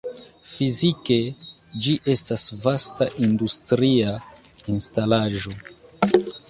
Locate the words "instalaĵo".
4.77-5.57